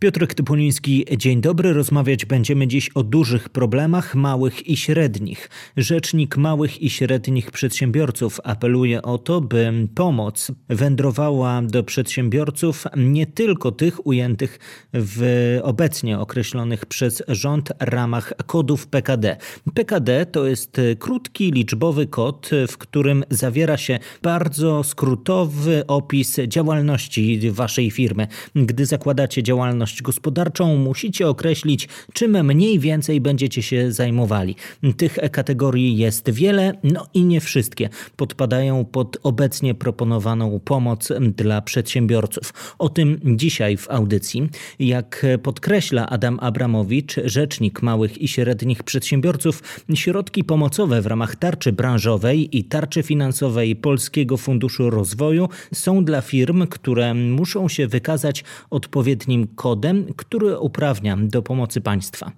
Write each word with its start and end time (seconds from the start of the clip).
Piotr 0.00 0.26
Typuliński, 0.26 1.04
dzień 1.16 1.40
dobry. 1.40 1.72
Rozmawiać 1.72 2.24
będziemy 2.24 2.66
dziś 2.66 2.90
o 2.94 3.02
dużych 3.02 3.48
problemach 3.48 4.14
małych 4.14 4.68
i 4.68 4.76
średnich. 4.76 5.50
Rzecznik 5.76 6.36
małych 6.36 6.82
i 6.82 6.90
średnich 6.90 7.50
przedsiębiorców 7.50 8.40
apeluje 8.44 9.02
o 9.02 9.18
to, 9.18 9.40
by 9.40 9.88
pomoc 9.94 10.52
wędrowała 10.68 11.62
do 11.62 11.82
przedsiębiorców 11.82 12.84
nie 12.96 13.26
tylko 13.26 13.72
tych 13.72 14.06
ujętych 14.06 14.58
w 14.92 15.58
obecnie 15.62 16.18
określonych 16.18 16.86
przez 16.86 17.22
rząd 17.28 17.72
ramach 17.80 18.32
kodów 18.46 18.86
PKD. 18.86 19.36
PKD 19.74 20.26
to 20.26 20.46
jest 20.46 20.80
krótki 20.98 21.52
liczbowy 21.52 22.06
kod, 22.06 22.50
w 22.68 22.78
którym 22.78 23.24
zawiera 23.30 23.76
się 23.76 23.98
bardzo 24.22 24.84
skrótowy 24.84 25.86
opis 25.86 26.36
działalności 26.48 27.50
waszej 27.50 27.90
firmy. 27.90 28.26
Gdy 28.54 28.86
zakładacie 28.86 29.42
działalność 29.42 29.86
działalność 29.96 30.02
gospodarczą, 30.02 30.76
musicie 30.76 31.28
określić, 31.28 31.88
czym 32.12 32.44
mniej 32.44 32.78
więcej 32.78 33.20
będziecie 33.20 33.62
się 33.62 33.92
zajmowali. 33.92 34.56
Tych 34.96 35.18
kategorii 35.32 35.96
jest 35.96 36.30
wiele, 36.30 36.74
no 36.84 37.06
i 37.14 37.24
nie 37.24 37.40
wszystkie 37.40 37.88
podpadają 38.16 38.84
pod 38.84 39.18
obecnie 39.22 39.74
proponowaną 39.74 40.60
pomoc 40.60 41.12
dla 41.20 41.62
przedsiębiorców. 41.62 42.52
O 42.78 42.88
tym 42.88 43.20
dzisiaj 43.24 43.76
w 43.76 43.90
audycji. 43.90 44.48
Jak 44.78 45.26
podkreśla 45.42 46.08
Adam 46.08 46.38
Abramowicz, 46.40 47.16
rzecznik 47.24 47.82
małych 47.82 48.18
i 48.18 48.28
średnich 48.28 48.82
przedsiębiorców, 48.82 49.62
środki 49.94 50.44
pomocowe 50.44 51.02
w 51.02 51.06
ramach 51.06 51.36
tarczy 51.36 51.72
branżowej 51.72 52.48
i 52.58 52.64
tarczy 52.64 53.02
finansowej 53.02 53.76
Polskiego 53.76 54.36
Funduszu 54.36 54.90
Rozwoju 54.90 55.48
są 55.74 56.04
dla 56.04 56.20
firm, 56.20 56.66
które 56.66 57.14
muszą 57.14 57.68
się 57.68 57.86
wykazać 57.86 58.44
odpowiednim 58.70 59.46
kodem 59.54 59.75
kodem, 59.76 60.06
który 60.16 60.58
uprawnia 60.58 61.16
do 61.20 61.42
pomocy 61.42 61.80
państwa. 61.80 62.32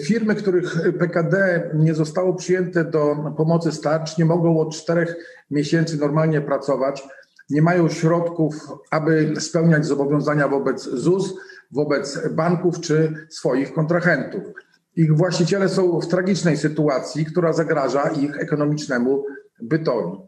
Firmy, 0.00 0.34
których 0.34 0.78
PKD 0.98 1.62
nie 1.74 1.94
zostało 1.94 2.34
przyjęte 2.34 2.84
do 2.84 3.16
pomocy 3.36 3.72
starcz, 3.72 4.18
nie 4.18 4.24
mogą 4.24 4.60
od 4.60 4.76
czterech 4.76 5.16
miesięcy 5.50 5.96
normalnie 5.96 6.40
pracować, 6.40 7.02
nie 7.50 7.62
mają 7.62 7.88
środków, 7.88 8.54
aby 8.90 9.34
spełniać 9.38 9.86
zobowiązania 9.86 10.48
wobec 10.48 10.82
ZUS, 10.82 11.34
wobec 11.72 12.28
banków 12.32 12.80
czy 12.80 13.26
swoich 13.30 13.72
kontrahentów. 13.72 14.42
Ich 14.96 15.16
właściciele 15.16 15.68
są 15.68 16.00
w 16.00 16.06
tragicznej 16.06 16.56
sytuacji, 16.56 17.24
która 17.24 17.52
zagraża 17.52 18.08
ich 18.08 18.36
ekonomicznemu 18.40 19.24
bytowi 19.62 20.18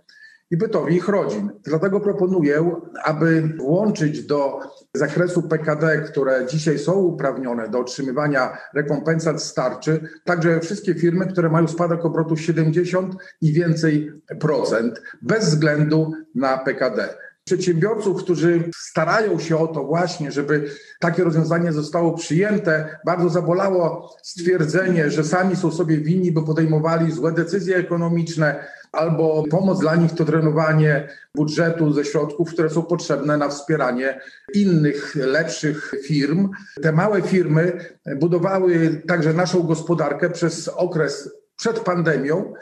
i 0.50 0.56
bytowi 0.56 0.96
ich 0.96 1.08
rodzin. 1.08 1.50
Dlatego 1.64 2.00
proponuję, 2.00 2.80
aby 3.04 3.42
włączyć 3.58 4.26
do 4.26 4.60
zakresu 4.94 5.42
PKD, 5.42 5.98
które 5.98 6.46
dzisiaj 6.46 6.78
są 6.78 6.92
uprawnione 6.92 7.68
do 7.68 7.78
otrzymywania 7.78 8.58
rekompensat 8.74 9.42
starczy, 9.42 10.08
także 10.24 10.60
wszystkie 10.60 10.94
firmy, 10.94 11.26
które 11.26 11.50
mają 11.50 11.68
spadek 11.68 12.04
obrotu 12.04 12.36
70 12.36 13.14
i 13.40 13.52
więcej 13.52 14.12
procent, 14.40 15.02
bez 15.22 15.44
względu 15.44 16.12
na 16.34 16.58
PKD 16.58 17.08
przedsiębiorców, 17.48 18.22
którzy 18.22 18.70
starają 18.76 19.38
się 19.38 19.56
o 19.58 19.66
to 19.66 19.84
właśnie, 19.84 20.32
żeby 20.32 20.70
takie 21.00 21.24
rozwiązanie 21.24 21.72
zostało 21.72 22.12
przyjęte. 22.12 22.98
Bardzo 23.06 23.28
zabolało 23.28 24.16
stwierdzenie, 24.22 25.10
że 25.10 25.24
sami 25.24 25.56
są 25.56 25.72
sobie 25.72 25.98
winni, 25.98 26.32
bo 26.32 26.42
podejmowali 26.42 27.12
złe 27.12 27.32
decyzje 27.32 27.76
ekonomiczne, 27.76 28.64
albo 28.92 29.44
pomoc 29.50 29.80
dla 29.80 29.96
nich 29.96 30.12
to 30.12 30.24
drenowanie 30.24 31.08
budżetu 31.34 31.92
ze 31.92 32.04
środków, 32.04 32.52
które 32.52 32.70
są 32.70 32.82
potrzebne 32.82 33.36
na 33.36 33.48
wspieranie 33.48 34.20
innych, 34.54 35.14
lepszych 35.14 35.94
firm. 36.06 36.50
Te 36.82 36.92
małe 36.92 37.22
firmy 37.22 37.78
budowały 38.16 39.02
także 39.08 39.32
naszą 39.32 39.62
gospodarkę 39.62 40.30
przez 40.30 40.68
okres 40.68 41.30
przed 41.56 41.80
pandemią 41.80 42.52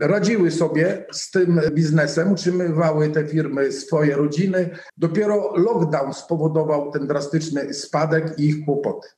radziły 0.00 0.50
sobie 0.50 1.06
z 1.12 1.30
tym 1.30 1.60
biznesem, 1.72 2.32
utrzymywały 2.32 3.08
te 3.08 3.26
firmy 3.26 3.72
swoje 3.72 4.16
rodziny. 4.16 4.70
Dopiero 4.96 5.52
lockdown 5.56 6.14
spowodował 6.14 6.90
ten 6.90 7.06
drastyczny 7.06 7.74
spadek 7.74 8.38
i 8.38 8.48
ich 8.48 8.64
kłopoty. 8.64 9.08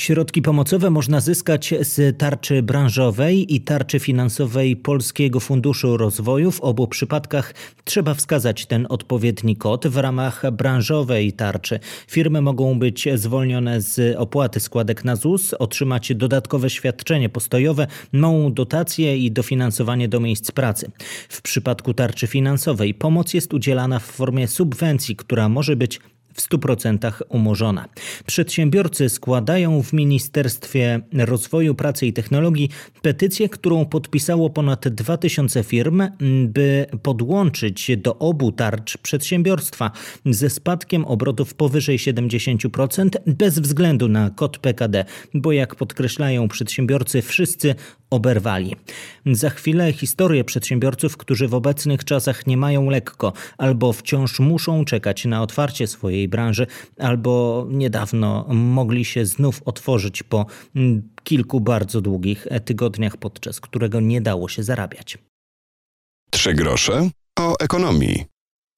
Środki 0.00 0.42
pomocowe 0.42 0.90
można 0.90 1.20
zyskać 1.20 1.74
z 1.80 2.18
tarczy 2.18 2.62
branżowej 2.62 3.54
i 3.54 3.60
tarczy 3.60 3.98
finansowej 3.98 4.76
Polskiego 4.76 5.40
Funduszu 5.40 5.96
Rozwoju. 5.96 6.50
W 6.50 6.60
obu 6.60 6.88
przypadkach 6.88 7.54
trzeba 7.84 8.14
wskazać 8.14 8.66
ten 8.66 8.86
odpowiedni 8.88 9.56
kod. 9.56 9.86
W 9.86 9.96
ramach 9.96 10.42
branżowej 10.52 11.32
tarczy 11.32 11.80
firmy 12.08 12.40
mogą 12.42 12.78
być 12.78 13.08
zwolnione 13.14 13.80
z 13.80 14.16
opłaty 14.16 14.60
składek 14.60 15.04
na 15.04 15.16
ZUS, 15.16 15.54
otrzymać 15.54 16.14
dodatkowe 16.14 16.70
świadczenie 16.70 17.28
postojowe, 17.28 17.86
małą 18.12 18.52
dotację 18.52 19.16
i 19.16 19.32
dofinansowanie 19.32 20.08
do 20.08 20.20
miejsc 20.20 20.50
pracy. 20.50 20.90
W 21.28 21.42
przypadku 21.42 21.94
tarczy 21.94 22.26
finansowej 22.26 22.94
pomoc 22.94 23.34
jest 23.34 23.54
udzielana 23.54 23.98
w 23.98 24.04
formie 24.04 24.48
subwencji, 24.48 25.16
która 25.16 25.48
może 25.48 25.76
być 25.76 26.00
w 26.40 26.50
100% 26.50 27.12
umorzona. 27.28 27.88
Przedsiębiorcy 28.26 29.08
składają 29.08 29.82
w 29.82 29.92
Ministerstwie 29.92 31.00
Rozwoju 31.12 31.74
Pracy 31.74 32.06
i 32.06 32.12
Technologii 32.12 32.70
petycję, 33.02 33.48
którą 33.48 33.84
podpisało 33.84 34.50
ponad 34.50 34.88
2000 34.88 35.62
firm, 35.62 36.02
by 36.44 36.86
podłączyć 37.02 37.90
do 37.96 38.18
obu 38.18 38.52
tarcz 38.52 38.98
przedsiębiorstwa 38.98 39.90
ze 40.26 40.50
spadkiem 40.50 41.04
obrotów 41.04 41.54
powyżej 41.54 41.98
70% 41.98 43.08
bez 43.26 43.58
względu 43.58 44.08
na 44.08 44.30
kod 44.30 44.58
PKD, 44.58 45.04
bo 45.34 45.52
jak 45.52 45.74
podkreślają 45.74 46.48
przedsiębiorcy, 46.48 47.22
wszyscy 47.22 47.74
oberwali. 48.10 48.76
Za 49.26 49.50
chwilę 49.50 49.92
historię 49.92 50.44
przedsiębiorców, 50.44 51.16
którzy 51.16 51.48
w 51.48 51.54
obecnych 51.54 52.04
czasach 52.04 52.46
nie 52.46 52.56
mają 52.56 52.90
lekko 52.90 53.32
albo 53.58 53.92
wciąż 53.92 54.40
muszą 54.40 54.84
czekać 54.84 55.24
na 55.24 55.42
otwarcie 55.42 55.86
swojej 55.86 56.28
branży, 56.30 56.66
albo 56.98 57.66
niedawno 57.70 58.46
mogli 58.48 59.04
się 59.04 59.26
znów 59.26 59.62
otworzyć 59.64 60.22
po 60.22 60.46
kilku 61.24 61.60
bardzo 61.60 62.00
długich 62.00 62.46
tygodniach, 62.64 63.16
podczas 63.16 63.60
którego 63.60 64.00
nie 64.00 64.20
dało 64.20 64.48
się 64.48 64.62
zarabiać. 64.62 65.18
Trzy 66.30 66.54
grosze 66.54 67.10
o 67.38 67.54
ekonomii. 67.60 68.29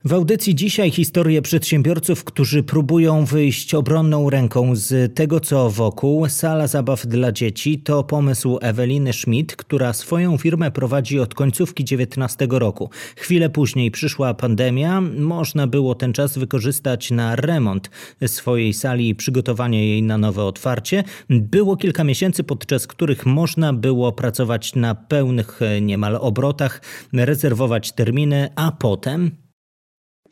W 0.04 0.12
audycji 0.12 0.54
dzisiaj 0.54 0.90
historie 0.90 1.42
przedsiębiorców, 1.42 2.24
którzy 2.24 2.62
próbują 2.62 3.24
wyjść 3.24 3.74
obronną 3.74 4.30
ręką 4.30 4.76
z 4.76 5.14
tego, 5.14 5.40
co 5.40 5.70
wokół. 5.70 6.28
Sala 6.28 6.66
zabaw 6.66 7.06
dla 7.06 7.32
dzieci 7.32 7.78
to 7.78 8.04
pomysł 8.04 8.58
Eweliny 8.60 9.12
Schmidt, 9.12 9.56
która 9.56 9.92
swoją 9.92 10.38
firmę 10.38 10.70
prowadzi 10.70 11.20
od 11.20 11.34
końcówki 11.34 11.84
19 11.84 12.46
roku. 12.50 12.90
Chwilę 13.16 13.50
później 13.50 13.90
przyszła 13.90 14.34
pandemia. 14.34 15.00
Można 15.00 15.66
było 15.66 15.94
ten 15.94 16.12
czas 16.12 16.38
wykorzystać 16.38 17.10
na 17.10 17.36
remont 17.36 17.90
swojej 18.26 18.74
sali 18.74 19.08
i 19.08 19.14
przygotowanie 19.14 19.88
jej 19.88 20.02
na 20.02 20.18
nowe 20.18 20.44
otwarcie. 20.44 21.04
Było 21.30 21.76
kilka 21.76 22.04
miesięcy, 22.04 22.44
podczas 22.44 22.86
których 22.86 23.26
można 23.26 23.72
było 23.72 24.12
pracować 24.12 24.74
na 24.74 24.94
pełnych 24.94 25.60
niemal 25.80 26.16
obrotach, 26.20 26.82
rezerwować 27.12 27.92
terminy, 27.92 28.48
a 28.56 28.72
potem 28.72 29.41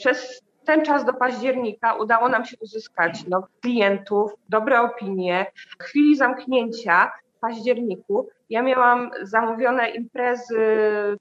przez 0.01 0.43
ten 0.65 0.85
czas 0.85 1.05
do 1.05 1.15
października 1.15 1.95
udało 1.95 2.29
nam 2.29 2.45
się 2.45 2.57
uzyskać 2.61 3.27
nowych 3.27 3.51
klientów, 3.61 4.33
dobre 4.49 4.81
opinie. 4.81 5.47
W 5.79 5.83
chwili 5.83 6.17
zamknięcia 6.17 7.13
w 7.37 7.41
październiku 7.41 8.29
ja 8.51 8.63
miałam 8.63 9.11
zamówione 9.23 9.91
imprezy 9.91 10.59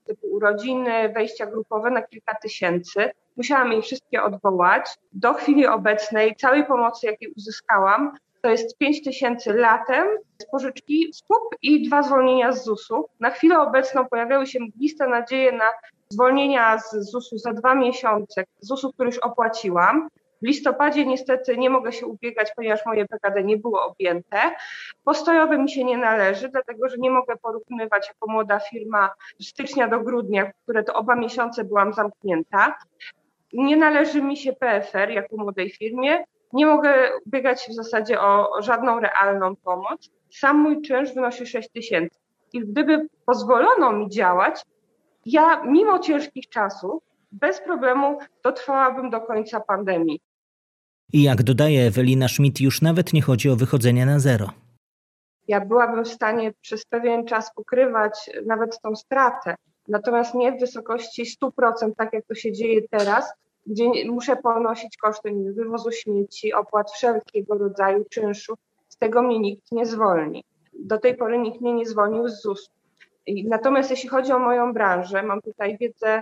typu 0.04 0.28
urodziny, 0.28 1.10
wejścia 1.10 1.46
grupowe 1.46 1.92
na 1.92 2.02
kilka 2.02 2.36
tysięcy. 2.36 3.12
Musiałam 3.38 3.72
je 3.72 3.82
wszystkie 3.82 4.24
odwołać. 4.24 4.86
Do 5.14 5.34
chwili 5.34 5.68
obecnej 5.68 6.36
całej 6.36 6.66
pomocy, 6.66 7.08
jakiej 7.08 7.34
uzyskałam, 7.38 8.12
to 8.42 8.50
jest 8.50 8.78
5 8.78 9.04
tysięcy 9.04 9.54
latem 9.54 10.08
z 10.42 10.46
pożyczki 10.46 11.14
SPUP 11.14 11.56
i 11.62 11.88
dwa 11.88 12.04
zwolnienia 12.04 12.52
z 12.52 12.64
ZUS-u. 12.64 13.10
Na 13.20 13.30
chwilę 13.30 13.60
obecną 13.60 14.06
pojawiały 14.06 14.48
się 14.48 14.60
mgliste 14.60 15.08
nadzieje 15.08 15.52
na 15.52 15.70
zwolnienia 16.14 16.78
z 16.78 17.12
ZUS-u 17.12 17.38
za 17.38 17.54
dwa 17.54 17.76
miesiące, 17.76 18.44
ZUS-u, 18.60 18.94
który 18.94 19.10
już 19.10 19.18
opłaciłam. 19.18 20.08
W 20.42 20.46
listopadzie 20.46 21.06
niestety 21.06 21.58
nie 21.58 21.70
mogę 21.70 21.94
się 21.94 22.06
ubiegać, 22.06 22.52
ponieważ 22.56 22.86
moje 22.86 23.06
PKD 23.06 23.44
nie 23.44 23.58
było 23.58 23.86
objęte. 23.86 24.38
Postojowe 25.04 25.58
mi 25.58 25.72
się 25.72 25.84
nie 25.84 25.98
należy, 25.98 26.50
dlatego 26.50 26.90
że 26.90 26.98
nie 26.98 27.12
mogę 27.12 27.38
porównywać 27.38 28.08
jako 28.08 28.32
młoda 28.32 28.60
firma 28.60 29.10
stycznia 29.42 29.88
do 29.88 30.00
grudnia, 30.00 30.52
które 30.64 30.84
to 30.84 30.94
oba 30.94 31.16
miesiące 31.16 31.64
byłam 31.64 31.94
zamknięta. 31.94 32.76
Nie 33.54 33.78
należy 33.78 34.22
mi 34.22 34.38
się 34.38 34.54
PFR 34.54 35.10
jako 35.10 35.38
młodej 35.38 35.70
firmie. 35.70 36.24
Nie 36.54 36.66
mogę 36.66 36.94
ubiegać 37.26 37.62
się 37.62 37.72
w 37.72 37.76
zasadzie 37.76 38.22
o 38.22 38.62
żadną 38.62 39.00
realną 39.00 39.56
pomoc. 39.56 40.10
Sam 40.32 40.58
mój 40.58 40.82
czynsz 40.82 41.14
wynosi 41.14 41.48
6 41.48 41.70
tysięcy. 41.70 42.20
I 42.54 42.60
gdyby 42.60 43.08
pozwolono 43.26 43.92
mi 43.92 44.10
działać, 44.10 44.64
ja 45.26 45.64
mimo 45.64 46.00
ciężkich 46.00 46.50
czasów 46.50 47.04
bez 47.32 47.62
problemu 47.62 48.18
dotrwałabym 48.44 49.10
do 49.10 49.22
końca 49.22 49.60
pandemii. 49.60 50.20
I 51.14 51.24
jak 51.24 51.44
dodaje 51.44 51.88
Ewelina 51.88 52.28
Schmidt, 52.28 52.62
już 52.62 52.82
nawet 52.82 53.14
nie 53.14 53.22
chodzi 53.22 53.50
o 53.50 53.56
wychodzenie 53.56 54.06
na 54.06 54.20
zero. 54.20 54.50
Ja 55.48 55.66
byłabym 55.66 56.04
w 56.04 56.08
stanie 56.08 56.54
przez 56.62 56.86
pewien 56.86 57.26
czas 57.26 57.52
ukrywać 57.56 58.30
nawet 58.46 58.82
tą 58.82 58.96
stratę, 58.96 59.56
natomiast 59.88 60.36
nie 60.36 60.52
w 60.52 60.60
wysokości 60.60 61.24
100%, 61.44 61.52
tak 61.98 62.14
jak 62.14 62.26
to 62.26 62.36
się 62.36 62.52
dzieje 62.52 62.82
teraz, 62.92 63.34
gdzie 63.66 63.86
muszę 64.10 64.36
ponosić 64.36 64.98
koszty 64.98 65.32
wywozu 65.56 65.92
śmieci, 65.92 66.54
opłat 66.54 66.92
wszelkiego 66.92 67.58
rodzaju, 67.58 68.06
czynszu. 68.10 68.54
Z 68.88 68.98
tego 68.98 69.22
mnie 69.22 69.40
nikt 69.40 69.72
nie 69.72 69.86
zwolni. 69.86 70.44
Do 70.74 70.98
tej 70.98 71.18
pory 71.18 71.38
nikt 71.38 71.62
mnie 71.62 71.74
nie 71.74 71.86
zwolnił 71.86 72.28
z 72.28 72.42
ZUS. 72.42 72.70
Natomiast 73.28 73.92
jeśli 73.92 74.10
chodzi 74.10 74.32
o 74.32 74.40
moją 74.40 74.74
branżę, 74.74 75.24
mam 75.24 75.42
tutaj 75.42 75.78
wiedzę 75.78 76.22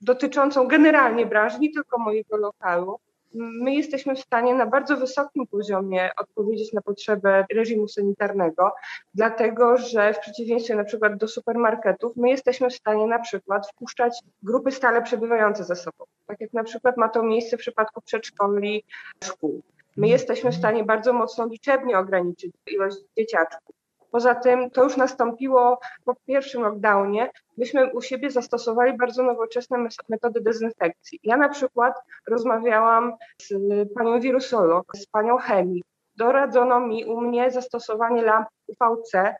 dotyczącą 0.00 0.66
generalnie 0.66 1.26
branży, 1.26 1.58
nie 1.58 1.72
tylko 1.72 1.98
mojego 1.98 2.36
lokalu. 2.36 2.98
My 3.34 3.74
jesteśmy 3.74 4.14
w 4.14 4.20
stanie 4.20 4.54
na 4.54 4.66
bardzo 4.66 4.96
wysokim 4.96 5.46
poziomie 5.46 6.10
odpowiedzieć 6.16 6.72
na 6.72 6.80
potrzebę 6.80 7.46
reżimu 7.54 7.88
sanitarnego, 7.88 8.72
dlatego 9.14 9.76
że 9.76 10.14
w 10.14 10.18
przeciwieństwie 10.18 10.74
na 10.74 10.84
przykład 10.84 11.16
do 11.16 11.28
supermarketów, 11.28 12.16
my 12.16 12.30
jesteśmy 12.30 12.70
w 12.70 12.74
stanie 12.74 13.06
na 13.06 13.18
przykład 13.18 13.70
wpuszczać 13.70 14.18
grupy 14.42 14.70
stale 14.70 15.02
przebywające 15.02 15.64
ze 15.64 15.76
sobą, 15.76 16.04
tak 16.26 16.40
jak 16.40 16.52
na 16.52 16.64
przykład 16.64 16.96
ma 16.96 17.08
to 17.08 17.22
miejsce 17.22 17.56
w 17.56 17.60
przypadku 17.60 18.00
przedszkoli, 18.00 18.84
szkół. 19.24 19.62
My 19.96 20.08
jesteśmy 20.08 20.52
w 20.52 20.56
stanie 20.56 20.84
bardzo 20.84 21.12
mocno 21.12 21.46
liczebnie 21.46 21.98
ograniczyć 21.98 22.52
ilość 22.66 22.96
dzieciaczków. 23.18 23.77
Poza 24.18 24.34
tym 24.34 24.70
to 24.70 24.84
już 24.84 24.96
nastąpiło 24.96 25.80
po 26.04 26.14
pierwszym 26.26 26.62
lockdownie. 26.62 27.30
Myśmy 27.58 27.92
u 27.92 28.02
siebie 28.02 28.30
zastosowali 28.30 28.96
bardzo 28.96 29.22
nowoczesne 29.22 29.88
metody 30.08 30.40
dezynfekcji. 30.40 31.20
Ja 31.22 31.36
na 31.36 31.48
przykład 31.48 31.94
rozmawiałam 32.28 33.12
z 33.42 33.52
panią 33.94 34.20
wirusolog, 34.20 34.92
z 34.96 35.06
panią 35.06 35.36
chemik. 35.36 35.84
Doradzono 36.16 36.80
mi 36.80 37.04
u 37.04 37.20
mnie 37.20 37.50
zastosowanie 37.50 38.22
lamp 38.22 38.48
UVC, 38.66 39.34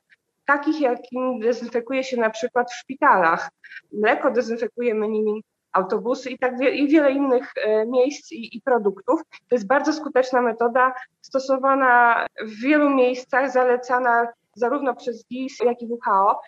takich 0.46 0.80
jakim 0.80 1.40
dezynfekuje 1.40 2.04
się 2.04 2.16
na 2.16 2.30
przykład 2.30 2.70
w 2.70 2.76
szpitalach. 2.76 3.48
Mleko 3.92 4.30
dezynfekujemy 4.30 5.08
nimi 5.08 5.44
autobusy 5.72 6.30
i 6.30 6.38
tak 6.38 6.60
i 6.72 6.88
wiele 6.88 7.12
innych 7.12 7.52
e, 7.56 7.86
miejsc 7.86 8.32
i, 8.32 8.56
i, 8.56 8.60
produktów. 8.60 9.20
To 9.48 9.54
jest 9.54 9.66
bardzo 9.66 9.92
skuteczna 9.92 10.42
metoda, 10.42 10.94
stosowana 11.20 12.26
w 12.42 12.62
wielu 12.62 12.90
miejscach, 12.90 13.52
zalecana 13.52 14.28
zarówno 14.58 14.94
przez 14.94 15.26
GIS, 15.26 15.58
jak 15.64 15.82
i 15.82 15.86
WHO. 15.86 16.40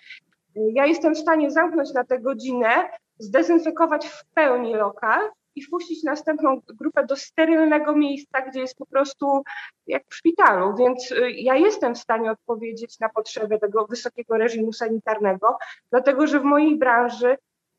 Ja 0.55 0.87
jestem 0.87 1.15
w 1.15 1.19
stanie 1.19 1.51
zamknąć 1.51 1.93
na 1.93 2.05
tę 2.05 2.19
godzinę, 2.19 2.91
zdezynfekować 3.19 4.07
w 4.07 4.25
pełni 4.35 4.75
lokal 4.75 5.31
i 5.55 5.63
wpuścić 5.63 6.03
następną 6.03 6.61
grupę 6.69 7.07
do 7.07 7.17
sterylnego 7.17 7.97
miejsca, 7.97 8.41
gdzie 8.41 8.61
jest 8.61 8.79
po 8.79 8.87
prostu 8.87 9.43
jak 9.87 10.03
w 10.09 10.15
szpitalu. 10.15 10.77
Więc 10.77 11.13
y, 11.13 11.31
ja 11.31 11.57
jestem 11.57 11.95
w 11.95 11.99
stanie 11.99 12.31
odpowiedzieć 12.31 12.99
na 13.01 13.09
potrzebę 13.09 13.59
tego 13.59 13.87
wysokiego 13.87 14.37
reżimu 14.37 14.73
sanitarnego, 14.73 15.59
dlatego 15.91 16.27
że 16.27 16.41
w 16.41 16.45
mojej 16.45 16.79
branży 16.79 17.37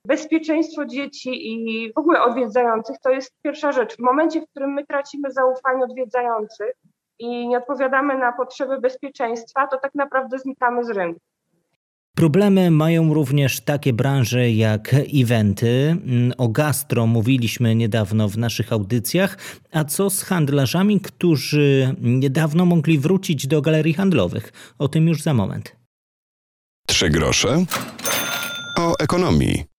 bezpieczeństwo 0.08 0.86
dzieci 0.86 1.52
i 1.52 1.94
w 1.94 1.98
ogóle 1.98 2.22
odwiedzających 2.22 2.96
to 3.04 3.10
jest 3.10 3.32
pierwsza 3.44 3.72
rzecz. 3.72 3.96
W 3.96 4.00
momencie, 4.00 4.42
w 4.42 4.50
którym 4.50 4.74
my 4.74 4.86
tracimy 4.86 5.32
zaufanie 5.32 5.84
odwiedzających, 5.84 6.74
i 7.22 7.48
nie 7.48 7.58
odpowiadamy 7.58 8.18
na 8.18 8.32
potrzeby 8.32 8.80
bezpieczeństwa, 8.80 9.68
to 9.68 9.78
tak 9.78 9.96
naprawdę 9.96 10.40
znikamy 10.40 10.84
z 10.84 10.90
rynku. 10.90 11.20
Problemy 12.16 12.72
mają 12.72 13.14
również 13.14 13.62
takie 13.62 13.94
branże 13.94 14.52
jak 14.52 14.96
eventy. 15.22 15.98
O 16.38 16.48
gastro 16.48 17.08
mówiliśmy 17.08 17.76
niedawno 17.76 18.30
w 18.30 18.38
naszych 18.38 18.74
audycjach. 18.74 19.38
A 19.72 19.84
co 19.84 20.10
z 20.10 20.24
handlarzami, 20.24 21.02
którzy 21.02 21.96
niedawno 22.02 22.66
mogli 22.66 23.00
wrócić 23.00 23.48
do 23.48 23.62
galerii 23.62 23.94
handlowych? 23.94 24.74
O 24.80 24.88
tym 24.88 25.08
już 25.08 25.22
za 25.22 25.34
moment. 25.34 25.76
Trzy 26.88 27.10
grosze 27.10 27.66
o 28.80 28.94
ekonomii. 29.00 29.71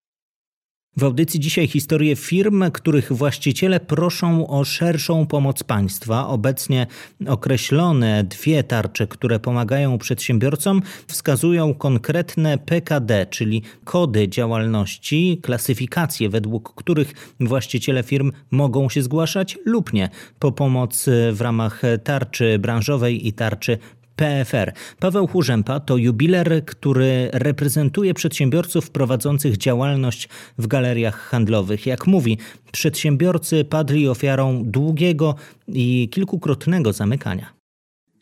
W 0.96 1.04
audycji 1.04 1.40
dzisiaj 1.40 1.66
historie 1.66 2.16
firm, 2.16 2.70
których 2.70 3.12
właściciele 3.12 3.80
proszą 3.80 4.46
o 4.46 4.64
szerszą 4.64 5.26
pomoc 5.26 5.62
państwa. 5.62 6.28
Obecnie 6.28 6.86
określone 7.26 8.24
dwie 8.24 8.64
tarcze, 8.64 9.06
które 9.06 9.40
pomagają 9.40 9.98
przedsiębiorcom, 9.98 10.82
wskazują 11.06 11.74
konkretne 11.74 12.58
PKD, 12.58 13.26
czyli 13.26 13.62
kody 13.84 14.28
działalności, 14.28 15.40
klasyfikacje, 15.42 16.28
według 16.28 16.74
których 16.74 17.34
właściciele 17.40 18.02
firm 18.02 18.32
mogą 18.50 18.88
się 18.88 19.02
zgłaszać 19.02 19.58
lub 19.64 19.92
nie 19.92 20.08
po 20.38 20.52
pomoc 20.52 21.06
w 21.32 21.40
ramach 21.40 21.82
tarczy 22.04 22.58
branżowej 22.58 23.28
i 23.28 23.32
tarczy 23.32 23.78
PFR. 24.16 24.72
Paweł 25.00 25.26
Churzępa 25.26 25.80
to 25.80 25.96
jubiler, 25.96 26.64
który 26.64 27.30
reprezentuje 27.32 28.14
przedsiębiorców 28.14 28.90
prowadzących 28.90 29.56
działalność 29.56 30.28
w 30.58 30.66
galeriach 30.66 31.16
handlowych. 31.16 31.86
Jak 31.86 32.06
mówi, 32.06 32.38
przedsiębiorcy 32.72 33.64
padli 33.64 34.08
ofiarą 34.08 34.62
długiego 34.64 35.34
i 35.68 36.08
kilkukrotnego 36.12 36.92
zamykania. 36.92 37.62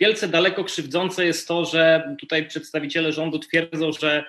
Wielce 0.00 0.28
daleko 0.28 0.64
krzywdzące 0.64 1.26
jest 1.26 1.48
to, 1.48 1.64
że 1.64 2.14
tutaj 2.20 2.48
przedstawiciele 2.48 3.12
rządu 3.12 3.38
twierdzą, 3.38 3.92
że 3.92 4.24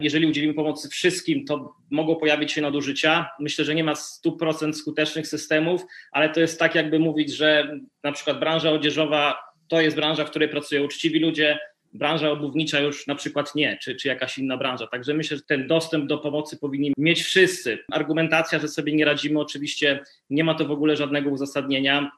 jeżeli 0.00 0.26
udzielimy 0.26 0.54
pomocy 0.54 0.88
wszystkim, 0.88 1.44
to 1.44 1.74
mogą 1.90 2.16
pojawić 2.16 2.52
się 2.52 2.60
nadużycia. 2.60 3.30
Myślę, 3.40 3.64
że 3.64 3.74
nie 3.74 3.84
ma 3.84 3.92
100% 3.92 4.72
skutecznych 4.72 5.26
systemów, 5.26 5.82
ale 6.12 6.28
to 6.28 6.40
jest 6.40 6.58
tak, 6.58 6.74
jakby 6.74 6.98
mówić, 6.98 7.36
że 7.36 7.76
na 8.04 8.12
przykład 8.12 8.40
branża 8.40 8.70
odzieżowa 8.70 9.49
to 9.70 9.80
jest 9.80 9.96
branża, 9.96 10.24
w 10.24 10.30
której 10.30 10.48
pracują 10.48 10.84
uczciwi 10.84 11.18
ludzie, 11.18 11.58
branża 11.92 12.30
obuwnicza 12.30 12.80
już 12.80 13.06
na 13.06 13.14
przykład 13.14 13.54
nie, 13.54 13.78
czy, 13.82 13.96
czy 13.96 14.08
jakaś 14.08 14.38
inna 14.38 14.56
branża. 14.56 14.86
Także 14.86 15.14
myślę, 15.14 15.36
że 15.36 15.42
ten 15.42 15.66
dostęp 15.66 16.06
do 16.06 16.18
pomocy 16.18 16.56
powinni 16.56 16.92
mieć 16.98 17.22
wszyscy. 17.22 17.78
Argumentacja, 17.92 18.58
że 18.58 18.68
sobie 18.68 18.92
nie 18.92 19.04
radzimy, 19.04 19.40
oczywiście 19.40 20.00
nie 20.30 20.44
ma 20.44 20.54
to 20.54 20.66
w 20.66 20.70
ogóle 20.70 20.96
żadnego 20.96 21.30
uzasadnienia. 21.30 22.10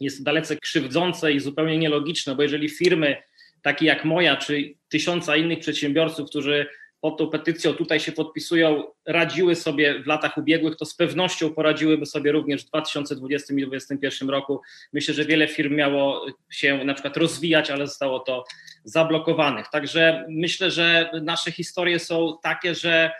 Jest 0.00 0.22
dalece 0.22 0.56
krzywdzące 0.56 1.32
i 1.32 1.40
zupełnie 1.40 1.78
nielogiczne, 1.78 2.34
bo 2.34 2.42
jeżeli 2.42 2.68
firmy 2.68 3.16
takie 3.62 3.86
jak 3.86 4.04
moja, 4.04 4.36
czy 4.36 4.74
tysiąca 4.88 5.36
innych 5.36 5.58
przedsiębiorców, 5.58 6.28
którzy 6.28 6.66
pod 7.06 7.18
tą 7.18 7.30
petycją 7.30 7.72
tutaj 7.72 8.00
się 8.00 8.12
podpisują, 8.12 8.84
radziły 9.06 9.54
sobie 9.54 10.02
w 10.02 10.06
latach 10.06 10.38
ubiegłych, 10.38 10.76
to 10.76 10.84
z 10.84 10.94
pewnością 10.94 11.50
poradziłyby 11.50 12.06
sobie 12.06 12.32
również 12.32 12.64
w 12.64 12.68
2020 12.68 13.54
i 13.54 13.56
2021 13.56 14.30
roku. 14.30 14.60
Myślę, 14.92 15.14
że 15.14 15.24
wiele 15.24 15.48
firm 15.48 15.74
miało 15.74 16.26
się 16.50 16.84
na 16.84 16.94
przykład 16.94 17.16
rozwijać, 17.16 17.70
ale 17.70 17.86
zostało 17.86 18.20
to 18.20 18.44
zablokowanych. 18.84 19.66
Także 19.72 20.24
myślę, 20.28 20.70
że 20.70 21.10
nasze 21.22 21.52
historie 21.52 21.98
są 21.98 22.38
takie, 22.42 22.74
że 22.74 23.10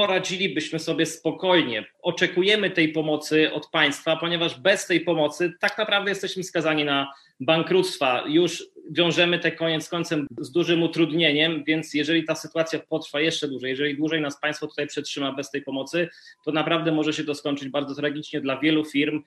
poradzilibyśmy 0.00 0.78
sobie 0.78 1.06
spokojnie. 1.06 1.84
Oczekujemy 2.02 2.70
tej 2.70 2.88
pomocy 2.92 3.52
od 3.52 3.70
państwa, 3.70 4.16
ponieważ 4.16 4.60
bez 4.60 4.86
tej 4.86 5.00
pomocy 5.00 5.52
tak 5.60 5.78
naprawdę 5.78 6.10
jesteśmy 6.10 6.42
skazani 6.42 6.84
na 6.84 7.12
bankructwa. 7.40 8.24
Już 8.28 8.66
wiążemy 8.90 9.38
te 9.38 9.52
koniec 9.52 9.88
końcem 9.88 10.26
z 10.38 10.52
dużym 10.52 10.82
utrudnieniem, 10.82 11.64
więc 11.66 11.94
jeżeli 11.94 12.24
ta 12.24 12.34
sytuacja 12.34 12.78
potrwa 12.78 13.20
jeszcze 13.20 13.48
dłużej, 13.48 13.70
jeżeli 13.70 13.96
dłużej 13.96 14.20
nas 14.20 14.40
państwo 14.40 14.66
tutaj 14.66 14.86
przetrzyma 14.86 15.32
bez 15.32 15.50
tej 15.50 15.62
pomocy, 15.62 16.08
to 16.44 16.52
naprawdę 16.52 16.92
może 16.92 17.12
się 17.12 17.24
to 17.24 17.34
skończyć 17.34 17.68
bardzo 17.68 17.94
tragicznie 17.94 18.40
dla 18.40 18.60
wielu 18.60 18.84
firm. 18.84 19.22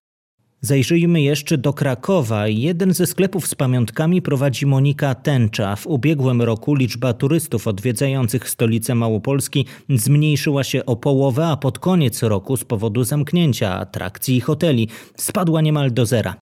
Zajrzyjmy 0.65 1.21
jeszcze 1.21 1.57
do 1.57 1.73
Krakowa. 1.73 2.47
Jeden 2.47 2.93
ze 2.93 3.07
sklepów 3.07 3.47
z 3.47 3.55
pamiątkami 3.55 4.21
prowadzi 4.21 4.65
Monika 4.65 5.15
Tęcza. 5.15 5.75
W 5.75 5.87
ubiegłym 5.87 6.41
roku 6.41 6.75
liczba 6.75 7.13
turystów 7.13 7.67
odwiedzających 7.67 8.49
stolicę 8.49 8.95
Małopolski 8.95 9.67
zmniejszyła 9.89 10.63
się 10.63 10.85
o 10.85 10.95
połowę, 10.95 11.47
a 11.47 11.57
pod 11.57 11.79
koniec 11.79 12.23
roku 12.23 12.57
z 12.57 12.63
powodu 12.63 13.03
zamknięcia 13.03 13.79
atrakcji 13.79 14.37
i 14.37 14.41
hoteli 14.41 14.89
spadła 15.17 15.61
niemal 15.61 15.93
do 15.93 16.05
zera. 16.05 16.35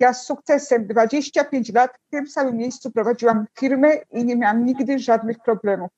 Ja 0.00 0.14
z 0.14 0.26
sukcesem 0.26 0.86
25 0.86 1.72
lat 1.72 1.90
w 2.06 2.10
tym 2.10 2.26
samym 2.26 2.56
miejscu 2.56 2.90
prowadziłam 2.90 3.46
firmę 3.58 3.88
i 4.12 4.24
nie 4.24 4.36
miałam 4.36 4.66
nigdy 4.66 4.98
żadnych 4.98 5.36
problemów. 5.44 5.90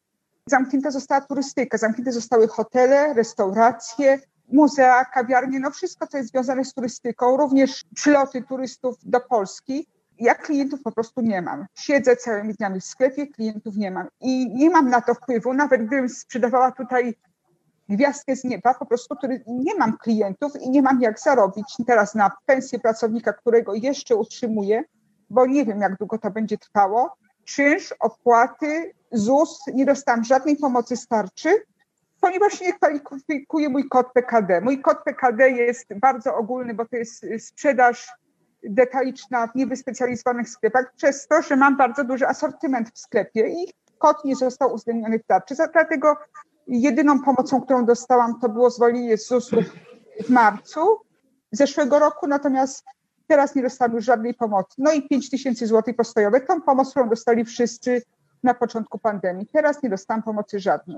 Zamknięta 0.46 0.90
została 0.90 1.20
turystyka, 1.20 1.78
zamknięte 1.78 2.12
zostały 2.12 2.48
hotele, 2.48 3.14
restauracje, 3.14 4.18
muzea, 4.52 5.04
kawiarnie, 5.04 5.60
no 5.60 5.70
wszystko, 5.70 6.06
co 6.06 6.16
jest 6.16 6.30
związane 6.30 6.64
z 6.64 6.74
turystyką, 6.74 7.36
również 7.36 7.84
przyloty 7.94 8.42
turystów 8.42 8.96
do 9.02 9.20
Polski. 9.20 9.86
Ja 10.18 10.34
klientów 10.34 10.82
po 10.82 10.92
prostu 10.92 11.20
nie 11.20 11.42
mam. 11.42 11.66
Siedzę 11.74 12.16
całymi 12.16 12.54
dniami 12.54 12.80
w 12.80 12.84
sklepie, 12.84 13.26
klientów 13.26 13.76
nie 13.76 13.90
mam 13.90 14.06
i 14.20 14.54
nie 14.54 14.70
mam 14.70 14.90
na 14.90 15.00
to 15.00 15.14
wpływu, 15.14 15.54
nawet 15.54 15.86
gdybym 15.86 16.08
sprzedawała 16.08 16.72
tutaj 16.72 17.14
gwiazdkę 17.88 18.36
z 18.36 18.44
nieba, 18.44 18.74
po 18.74 18.86
prostu 18.86 19.16
który 19.16 19.44
nie 19.46 19.74
mam 19.74 19.98
klientów 19.98 20.52
i 20.60 20.70
nie 20.70 20.82
mam 20.82 21.00
jak 21.00 21.20
zarobić 21.20 21.76
teraz 21.86 22.14
na 22.14 22.30
pensję 22.46 22.78
pracownika, 22.78 23.32
którego 23.32 23.74
jeszcze 23.74 24.16
utrzymuję, 24.16 24.84
bo 25.30 25.46
nie 25.46 25.64
wiem, 25.64 25.80
jak 25.80 25.96
długo 25.96 26.18
to 26.18 26.30
będzie 26.30 26.58
trwało. 26.58 27.16
czynsz, 27.44 27.94
opłaty, 28.00 28.94
ZUS, 29.12 29.60
nie 29.74 29.86
dostałam 29.86 30.24
żadnej 30.24 30.56
pomocy 30.56 30.96
starczy, 30.96 31.48
ponieważ 32.20 32.60
nie 32.60 32.72
kwalifikuje 32.72 33.68
mój 33.68 33.88
kod 33.88 34.12
PKD. 34.12 34.60
Mój 34.60 34.80
kod 34.80 34.98
PKD 35.04 35.50
jest 35.50 35.94
bardzo 35.94 36.36
ogólny, 36.36 36.74
bo 36.74 36.84
to 36.84 36.96
jest 36.96 37.26
sprzedaż 37.38 38.08
detaliczna 38.62 39.46
w 39.46 39.54
niewyspecjalizowanych 39.54 40.48
sklepach, 40.48 40.92
przez 40.96 41.28
to, 41.28 41.42
że 41.42 41.56
mam 41.56 41.76
bardzo 41.76 42.04
duży 42.04 42.26
asortyment 42.26 42.90
w 42.90 42.98
sklepie 42.98 43.48
i 43.48 43.72
kod 43.98 44.24
nie 44.24 44.36
został 44.36 44.74
uwzględniony 44.74 45.18
w 45.18 45.26
tarczy. 45.26 45.54
Dlatego 45.72 46.16
jedyną 46.66 47.22
pomocą, 47.22 47.60
którą 47.60 47.84
dostałam, 47.84 48.40
to 48.40 48.48
było 48.48 48.70
zwolnienie 48.70 49.18
z 49.18 49.26
ZUS-u 49.26 49.56
w 50.24 50.28
marcu 50.28 51.00
zeszłego 51.52 51.98
roku, 51.98 52.26
natomiast 52.26 52.84
teraz 53.26 53.54
nie 53.54 53.62
dostałam 53.62 53.94
już 53.94 54.04
żadnej 54.04 54.34
pomocy. 54.34 54.74
No 54.78 54.92
i 54.92 55.08
5 55.08 55.30
tysięcy 55.30 55.66
złotych 55.66 55.96
postojowych, 55.96 56.46
tą 56.46 56.62
pomoc, 56.62 56.90
którą 56.90 57.08
dostali 57.08 57.44
wszyscy 57.44 58.02
na 58.42 58.54
początku 58.54 58.98
pandemii. 58.98 59.46
Teraz 59.52 59.82
nie 59.82 59.90
dostałam 59.90 60.22
pomocy 60.22 60.60
żadnej. 60.60 60.96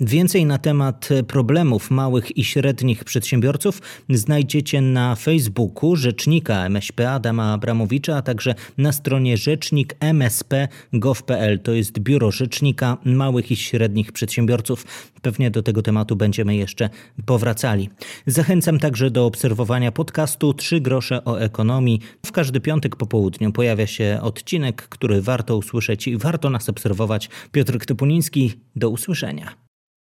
Więcej 0.00 0.46
na 0.46 0.58
temat 0.58 1.08
problemów 1.28 1.90
małych 1.90 2.36
i 2.36 2.44
średnich 2.44 3.04
przedsiębiorców 3.04 3.82
znajdziecie 4.10 4.80
na 4.80 5.14
Facebooku 5.14 5.96
rzecznika 5.96 6.66
MŚP 6.66 7.10
Adama 7.10 7.52
Abramowicza, 7.52 8.16
a 8.16 8.22
także 8.22 8.54
na 8.78 8.92
stronie 8.92 9.36
rzecznik 9.36 9.96
msp.gov.pl. 10.00 11.58
To 11.58 11.72
jest 11.72 11.98
biuro 11.98 12.30
rzecznika 12.30 12.96
małych 13.04 13.50
i 13.50 13.56
średnich 13.56 14.12
przedsiębiorców. 14.12 14.86
Pewnie 15.22 15.50
do 15.50 15.62
tego 15.62 15.82
tematu 15.82 16.16
będziemy 16.16 16.56
jeszcze 16.56 16.90
powracali. 17.26 17.90
Zachęcam 18.26 18.78
także 18.78 19.10
do 19.10 19.26
obserwowania 19.26 19.92
podcastu 19.92 20.54
Trzy 20.54 20.80
grosze 20.80 21.24
o 21.24 21.40
ekonomii. 21.40 22.00
W 22.26 22.32
każdy 22.32 22.60
piątek 22.60 22.96
po 22.96 23.06
południu 23.06 23.52
pojawia 23.52 23.86
się 23.86 24.18
odcinek, 24.22 24.88
który 24.88 25.22
warto 25.22 25.56
usłyszeć 25.56 26.08
i 26.08 26.16
warto 26.16 26.50
nas 26.50 26.68
obserwować. 26.68 27.28
Piotr 27.52 27.78
Ktypuliński, 27.78 28.52
do 28.76 28.90
usłyszenia. 28.90 29.63